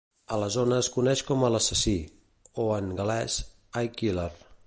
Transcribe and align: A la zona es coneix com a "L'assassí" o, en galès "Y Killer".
A 0.35 0.37
la 0.43 0.45
zona 0.53 0.77
es 0.83 0.87
coneix 0.95 1.21
com 1.27 1.43
a 1.43 1.51
"L'assassí" 1.57 1.93
o, 2.23 2.67
en 2.79 2.91
galès 3.01 3.39
"Y 3.85 3.95
Killer". 4.01 4.29